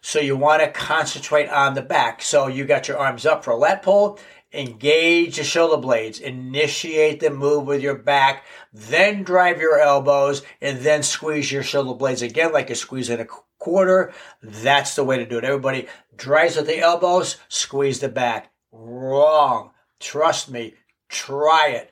So 0.00 0.20
you 0.20 0.36
want 0.36 0.62
to 0.62 0.70
concentrate 0.70 1.48
on 1.48 1.74
the 1.74 1.82
back. 1.82 2.22
So 2.22 2.46
you 2.46 2.64
got 2.64 2.86
your 2.86 2.96
arms 2.96 3.26
up 3.26 3.42
for 3.42 3.50
a 3.50 3.56
lat 3.56 3.82
pull, 3.82 4.20
Engage 4.52 5.36
the 5.36 5.44
shoulder 5.44 5.76
blades. 5.76 6.20
Initiate 6.20 7.20
the 7.20 7.30
move 7.30 7.66
with 7.66 7.82
your 7.82 7.96
back. 7.96 8.44
Then 8.72 9.22
drive 9.22 9.60
your 9.60 9.78
elbows 9.78 10.42
and 10.60 10.78
then 10.80 11.02
squeeze 11.02 11.50
your 11.50 11.62
shoulder 11.62 11.94
blades 11.94 12.22
again 12.22 12.52
like 12.52 12.68
you're 12.68 12.76
squeezing 12.76 13.20
a 13.20 13.26
quarter. 13.58 14.12
That's 14.42 14.94
the 14.94 15.04
way 15.04 15.18
to 15.18 15.26
do 15.26 15.38
it. 15.38 15.44
Everybody 15.44 15.88
drives 16.16 16.56
with 16.56 16.66
the 16.66 16.78
elbows, 16.78 17.36
squeeze 17.48 18.00
the 18.00 18.08
back. 18.08 18.52
Wrong. 18.72 19.72
Trust 20.00 20.50
me. 20.50 20.74
Try 21.08 21.68
it. 21.70 21.90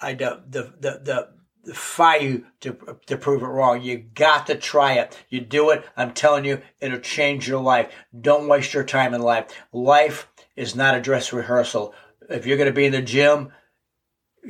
I 0.00 0.14
the 0.14 0.42
the 0.48 0.62
the, 0.80 1.00
the 1.02 1.28
fight 1.74 2.22
you 2.22 2.46
to, 2.60 2.98
to 3.06 3.16
prove 3.16 3.42
it 3.42 3.46
wrong. 3.46 3.82
You 3.82 3.98
got 3.98 4.46
to 4.46 4.54
try 4.54 4.94
it. 4.94 5.18
You 5.28 5.40
do 5.40 5.70
it. 5.70 5.84
I'm 5.96 6.12
telling 6.12 6.44
you, 6.44 6.62
it'll 6.80 6.98
change 7.00 7.48
your 7.48 7.60
life. 7.60 7.92
Don't 8.18 8.48
waste 8.48 8.74
your 8.74 8.84
time 8.84 9.14
in 9.14 9.22
life. 9.22 9.46
Life 9.72 10.28
is 10.56 10.74
not 10.74 10.96
a 10.96 11.00
dress 11.00 11.32
rehearsal. 11.32 11.94
If 12.28 12.46
you're 12.46 12.56
going 12.56 12.68
to 12.68 12.74
be 12.74 12.86
in 12.86 12.92
the 12.92 13.02
gym, 13.02 13.52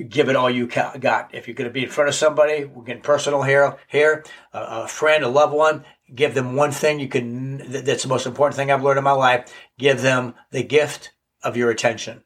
give 0.08 0.28
it 0.28 0.36
all 0.36 0.50
you 0.50 0.66
got. 0.66 1.34
If 1.34 1.48
you're 1.48 1.54
going 1.54 1.68
to 1.68 1.75
be 1.75 1.84
in 1.84 1.90
front 1.90 2.08
of 2.08 2.14
somebody, 2.14 2.64
we're 2.64 2.84
getting 2.84 3.02
personal 3.02 3.42
here. 3.42 3.76
Here, 3.88 4.25
a 4.52 4.88
friend, 4.88 5.25
a 5.25 5.28
loved 5.28 5.52
one, 5.52 5.84
give 6.14 6.34
them 6.34 6.54
one 6.54 6.70
thing 6.70 7.00
you 7.00 7.08
can. 7.08 7.58
That's 7.84 8.02
the 8.02 8.08
most 8.08 8.26
important 8.26 8.56
thing 8.56 8.70
I've 8.70 8.82
learned 8.82 8.98
in 8.98 9.04
my 9.04 9.12
life. 9.12 9.52
Give 9.78 10.00
them 10.00 10.34
the 10.50 10.62
gift 10.62 11.12
of 11.42 11.56
your 11.56 11.70
attention. 11.70 12.22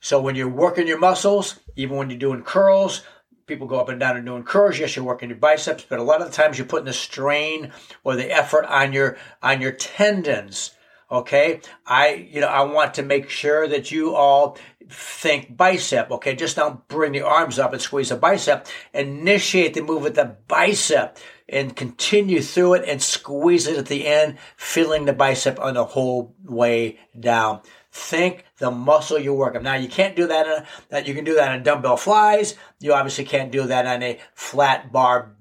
So 0.00 0.20
when 0.20 0.34
you're 0.34 0.48
working 0.48 0.86
your 0.86 0.98
muscles, 0.98 1.60
even 1.76 1.96
when 1.96 2.08
you're 2.08 2.18
doing 2.18 2.42
curls, 2.42 3.02
people 3.46 3.66
go 3.66 3.78
up 3.78 3.90
and 3.90 4.00
down 4.00 4.16
and 4.16 4.24
doing 4.24 4.44
curls. 4.44 4.78
Yes, 4.78 4.96
you're 4.96 5.04
working 5.04 5.28
your 5.28 5.38
biceps, 5.38 5.84
but 5.86 5.98
a 5.98 6.02
lot 6.02 6.22
of 6.22 6.28
the 6.28 6.32
times 6.32 6.56
you're 6.56 6.66
putting 6.66 6.86
the 6.86 6.92
strain 6.94 7.72
or 8.02 8.16
the 8.16 8.30
effort 8.30 8.64
on 8.64 8.94
your 8.94 9.18
on 9.42 9.60
your 9.60 9.72
tendons 9.72 10.70
Okay. 11.10 11.60
I, 11.86 12.28
you 12.30 12.40
know, 12.40 12.48
I 12.48 12.62
want 12.62 12.94
to 12.94 13.02
make 13.02 13.28
sure 13.28 13.66
that 13.66 13.90
you 13.90 14.14
all 14.14 14.56
think 14.88 15.56
bicep. 15.56 16.10
Okay. 16.10 16.36
Just 16.36 16.56
don't 16.56 16.86
bring 16.88 17.12
the 17.12 17.22
arms 17.22 17.58
up 17.58 17.72
and 17.72 17.82
squeeze 17.82 18.10
the 18.10 18.16
bicep. 18.16 18.66
Initiate 18.94 19.74
the 19.74 19.82
move 19.82 20.02
with 20.02 20.14
the 20.14 20.36
bicep 20.46 21.18
and 21.48 21.74
continue 21.74 22.40
through 22.40 22.74
it 22.74 22.88
and 22.88 23.02
squeeze 23.02 23.66
it 23.66 23.76
at 23.76 23.86
the 23.86 24.06
end, 24.06 24.38
feeling 24.56 25.04
the 25.04 25.12
bicep 25.12 25.58
on 25.58 25.74
the 25.74 25.84
whole 25.84 26.34
way 26.44 26.98
down. 27.18 27.60
Think 27.90 28.44
the 28.58 28.70
muscle 28.70 29.18
you're 29.18 29.34
working. 29.34 29.64
Now 29.64 29.74
you 29.74 29.88
can't 29.88 30.14
do 30.14 30.28
that. 30.28 30.66
That 30.90 31.08
you 31.08 31.14
can 31.14 31.24
do 31.24 31.34
that 31.34 31.50
on 31.50 31.64
dumbbell 31.64 31.96
flies. 31.96 32.54
You 32.78 32.94
obviously 32.94 33.24
can't 33.24 33.50
do 33.50 33.66
that 33.66 33.84
on 33.86 34.00
a 34.04 34.20
flat 34.34 34.92
bar 34.92 35.34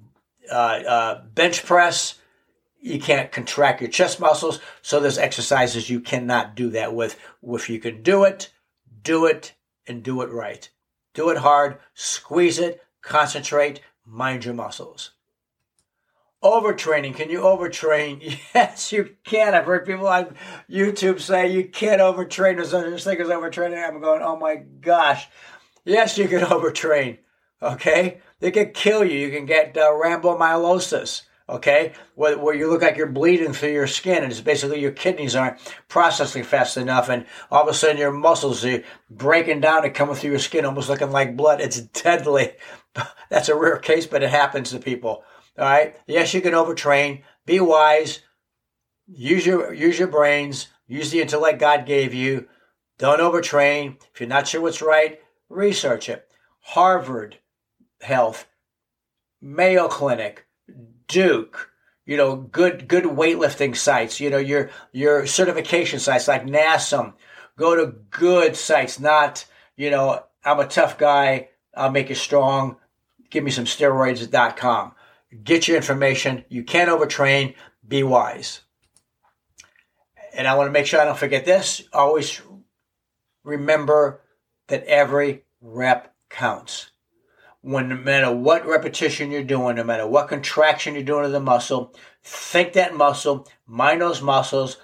uh, 0.52 0.56
uh, 0.56 1.22
bench 1.36 1.64
press 1.64 2.16
you 2.82 3.00
can't 3.00 3.32
contract 3.32 3.82
your 3.82 3.90
chest 3.90 4.20
muscles. 4.20 4.60
So 4.82 5.00
there's 5.00 5.18
exercises 5.18 5.90
you 5.90 6.00
cannot 6.00 6.56
do 6.56 6.70
that 6.72 6.94
with. 6.94 7.20
If 7.44 7.70
you 7.70 7.80
can 7.80 8.02
do 8.02 8.24
it, 8.24 8.52
do 9.04 9.26
it 9.26 9.54
and 9.88 10.04
do 10.04 10.22
it 10.22 10.30
right. 10.30 10.70
Do 11.14 11.30
it 11.30 11.38
hard, 11.38 11.80
squeeze 11.94 12.60
it, 12.60 12.84
concentrate, 13.02 13.82
mind 14.06 14.46
your 14.46 14.54
muscles. 14.54 15.12
Overtraining. 16.42 17.16
Can 17.16 17.30
you 17.30 17.42
overtrain? 17.42 18.40
Yes, 18.56 18.92
you 18.92 19.16
can. 19.26 19.54
I've 19.54 19.66
heard 19.66 19.86
people 19.86 20.08
on 20.08 20.36
YouTube 20.70 21.20
say 21.20 21.52
you 21.52 21.68
can't 21.68 22.02
overtrain. 22.02 22.56
There's 22.56 22.72
such 22.72 23.04
thing 23.04 23.20
as 23.20 23.28
overtraining. 23.28 23.86
I'm 23.86 24.00
going, 24.00 24.22
oh 24.22 24.38
my 24.38 24.56
gosh. 24.56 25.28
Yes, 25.84 26.18
you 26.18 26.28
can 26.30 26.40
overtrain. 26.46 27.18
Okay? 27.62 28.22
They 28.40 28.52
can 28.52 28.72
kill 28.72 29.04
you. 29.04 29.20
You 29.20 29.32
can 29.32 29.46
get 29.46 29.76
uh, 29.76 29.92
rhabdomyolysis 29.92 31.24
okay, 31.50 31.94
where, 32.16 32.38
where 32.38 32.56
you 32.56 32.70
look 32.70 32.82
like 32.82 32.98
you're 32.98 33.08
bleeding 33.08 33.54
through 33.54 33.72
your 33.72 33.88
skin, 33.88 34.24
and 34.24 34.32
it's 34.32 34.42
basically 34.42 34.80
your 34.80 34.92
kidneys 34.92 35.36
aren't 35.36 35.60
processing 35.88 36.44
fast 36.44 36.78
enough, 36.78 37.10
and 37.10 37.26
all 37.52 37.64
of 37.64 37.68
a 37.68 37.74
sudden 37.74 37.98
your 37.98 38.12
muscles 38.12 38.64
are 38.66 38.84
breaking 39.10 39.62
down 39.62 39.86
and 39.86 39.94
coming 39.94 40.16
through 40.16 40.32
your 40.32 40.40
skin, 40.40 40.66
almost 40.66 40.90
looking 40.90 41.12
like 41.12 41.36
blood. 41.36 41.62
It's 41.62 41.82
deadly. 41.82 42.52
That's 43.30 43.50
a 43.50 43.56
rare 43.56 43.78
case, 43.78 44.06
but 44.06 44.24
it 44.24 44.30
happens 44.30 44.72
to 44.72 44.80
people. 44.80 45.24
All 45.58 45.66
right. 45.66 45.96
Yes, 46.08 46.34
you 46.34 46.42
can 46.42 46.54
overtrain. 46.54 47.24
Be 47.46 47.60
wise. 47.60 48.20
Use 49.08 49.46
your 49.46 49.74
use 49.74 50.00
your 50.00 50.08
brains. 50.08 50.68
Use 50.88 51.12
the 51.12 51.22
intellect 51.22 51.60
God 51.60 51.86
gave 51.86 52.14
you. 52.14 52.48
Don't 52.98 53.20
overtrain. 53.20 53.98
If 54.14 54.20
you're 54.20 54.30
not 54.30 54.48
sure 54.48 54.62
what's 54.62 54.82
right, 54.82 55.20
research 55.50 56.10
it. 56.10 56.28
Harvard 56.60 57.40
Health, 58.02 58.48
Mayo 59.42 59.88
Clinic, 59.88 60.46
Duke, 61.10 61.72
you 62.06 62.16
know, 62.16 62.38
good 62.38 62.88
good 62.88 63.04
weightlifting 63.04 63.76
sites, 63.76 64.22
you 64.22 64.30
know, 64.30 64.38
your 64.38 64.70
your 64.94 65.26
certification 65.26 66.00
sites 66.00 66.30
like 66.30 66.46
NASM. 66.46 67.14
Go 67.58 67.76
to 67.76 67.98
good 68.10 68.56
sites, 68.56 69.00
not, 69.02 69.46
you 69.76 69.90
know, 69.90 70.24
I'm 70.46 70.62
a 70.62 70.68
tough 70.68 70.98
guy, 70.98 71.50
I'll 71.76 71.92
make 71.92 72.08
you 72.08 72.16
strong, 72.16 72.78
give 73.30 73.44
me 73.44 73.52
some 73.52 73.66
steroids.com. 73.66 74.94
Get 75.44 75.68
your 75.68 75.76
information. 75.76 76.46
You 76.48 76.64
can't 76.64 76.90
overtrain, 76.90 77.56
be 77.88 78.04
wise. 78.04 78.62
And 80.34 80.48
I 80.48 80.56
want 80.56 80.68
to 80.68 80.72
make 80.72 80.86
sure 80.86 81.02
I 81.02 81.06
don't 81.06 81.18
forget 81.18 81.46
this. 81.46 81.84
Always 81.92 82.42
remember 83.44 84.22
that 84.68 84.86
every 84.86 85.44
rep 85.60 86.16
counts 86.30 86.92
when 87.62 87.90
no 87.90 87.96
matter 87.96 88.34
what 88.34 88.66
repetition 88.66 89.32
you're 89.32 89.44
doing, 89.44 89.76
no 89.76 89.84
matter 89.84 90.08
what 90.08 90.30
contraction 90.30 90.94
you're 90.94 91.04
doing 91.04 91.26
of 91.26 91.32
the 91.32 91.40
muscle, 91.40 91.94
think 92.24 92.74
that 92.74 92.96
muscle, 92.96 93.48
mind 93.68 94.02
those 94.02 94.22
muscles, 94.22 94.78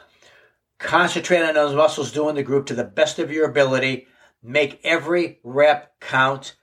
concentrate 0.77 1.44
on 1.44 1.53
those 1.53 1.75
muscles 1.75 2.12
doing 2.12 2.36
the 2.36 2.44
group 2.44 2.65
to 2.65 2.74
the 2.74 2.84
best 2.84 3.20
of 3.20 3.32
your 3.32 3.50
ability, 3.50 4.08
make 4.44 4.79
every 4.84 5.39
rep 5.44 6.00
count, 6.00 6.55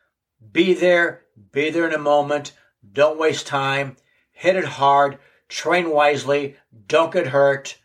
be 0.52 0.74
there, 0.74 1.22
be 1.50 1.70
there 1.70 1.88
in 1.88 1.94
a 1.94 1.98
moment, 1.98 2.52
don't 2.92 3.18
waste 3.18 3.46
time, 3.46 3.96
hit 4.32 4.56
it 4.56 4.64
hard, 4.64 5.18
train 5.48 5.90
wisely, 5.90 6.56
don't 6.88 7.12
get 7.12 7.28
hurt, 7.28 7.78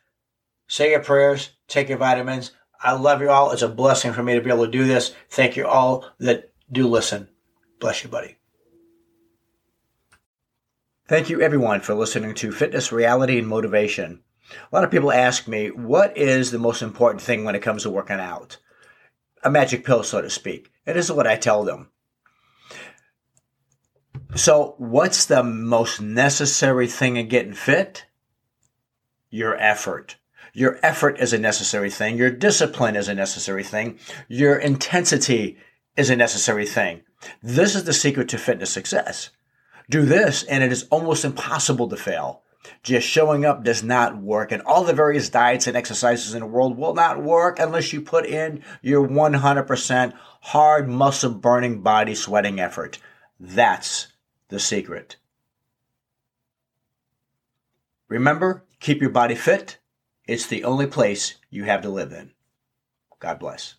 say 0.68 0.92
your 0.92 1.04
prayers, 1.04 1.52
take 1.68 1.90
your 1.90 1.98
vitamins. 1.98 2.52
I 2.80 2.94
love 2.94 3.22
you 3.22 3.30
all. 3.30 3.52
It's 3.52 3.62
a 3.62 3.68
blessing 3.68 4.14
for 4.14 4.22
me 4.22 4.36
to 4.36 4.42
be 4.42 4.52
able 4.52 4.66
to 4.66 4.72
do 4.72 4.86
this. 4.86 5.16
Thank 5.30 5.56
you 5.56 5.66
all 5.66 6.06
that 6.20 6.52
do 6.72 6.88
listen. 6.88 7.30
Bless 7.80 8.04
you, 8.04 8.10
buddy. 8.10 8.38
Thank 11.08 11.30
you, 11.30 11.42
everyone, 11.42 11.82
for 11.82 11.94
listening 11.94 12.34
to 12.36 12.52
Fitness, 12.52 12.92
Reality, 12.92 13.38
and 13.38 13.48
Motivation. 13.48 14.24
A 14.52 14.76
lot 14.76 14.84
of 14.84 14.92
people 14.92 15.12
ask 15.12 15.48
me, 15.48 15.70
what 15.70 16.18
is 16.18 16.52
the 16.52 16.60
most 16.60 16.82
important 16.82 17.22
thing 17.22 17.44
when 17.44 17.56
it 17.56 17.62
comes 17.62 17.84
to 17.84 17.90
working 17.90 18.20
out? 18.20 18.58
A 19.44 19.52
magic 19.52 19.86
pill, 19.86 20.04
so 20.04 20.22
to 20.22 20.30
speak. 20.30 20.72
And 20.86 20.98
this 20.98 21.06
is 21.06 21.12
what 21.12 21.28
I 21.28 21.36
tell 21.36 21.64
them. 21.64 21.92
So, 24.36 24.76
what's 24.78 25.26
the 25.26 25.44
most 25.44 26.02
necessary 26.02 26.88
thing 26.88 27.16
in 27.16 27.30
getting 27.30 27.54
fit? 27.54 28.06
Your 29.30 29.56
effort. 29.56 30.18
Your 30.54 30.80
effort 30.84 31.20
is 31.20 31.34
a 31.34 31.38
necessary 31.38 31.90
thing. 31.90 32.18
Your 32.18 32.32
discipline 32.32 32.96
is 32.96 33.08
a 33.08 33.14
necessary 33.14 33.64
thing. 33.64 34.00
Your 34.28 34.58
intensity 34.58 35.58
is 35.96 36.10
a 36.10 36.16
necessary 36.16 36.66
thing. 36.66 37.04
This 37.42 37.76
is 37.76 37.84
the 37.84 37.94
secret 37.94 38.30
to 38.30 38.38
fitness 38.38 38.70
success 38.70 39.32
do 39.90 40.04
this 40.04 40.44
and 40.44 40.64
it 40.64 40.72
is 40.72 40.88
almost 40.90 41.26
impossible 41.26 41.88
to 41.90 41.98
fail. 41.98 42.44
Just 42.84 43.08
showing 43.08 43.46
up 43.46 43.64
does 43.64 43.82
not 43.82 44.22
work, 44.22 44.52
and 44.52 44.62
all 44.64 44.84
the 44.84 44.92
various 44.92 45.30
diets 45.30 45.68
and 45.68 45.78
exercises 45.78 46.34
in 46.34 46.42
the 46.42 46.46
world 46.46 46.78
will 46.78 46.94
not 46.94 47.24
work 47.24 47.60
unless 47.60 47.94
you 47.94 48.02
put 48.02 48.26
in 48.26 48.62
your 48.82 49.08
100% 49.08 50.14
hard 50.42 50.90
muscle 50.90 51.32
burning 51.32 51.82
body 51.82 52.14
sweating 52.14 52.60
effort. 52.60 53.00
That's 53.40 54.08
the 54.50 54.60
secret. 54.60 55.16
Remember, 58.10 58.66
keep 58.82 59.00
your 59.00 59.12
body 59.12 59.36
fit. 59.36 59.78
It's 60.28 60.48
the 60.48 60.66
only 60.66 60.88
place 60.88 61.36
you 61.50 61.64
have 61.64 61.84
to 61.84 61.90
live 61.90 62.12
in. 62.12 62.32
God 63.20 63.40
bless. 63.40 63.76